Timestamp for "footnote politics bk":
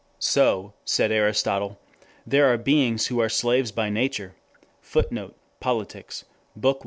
4.81-6.79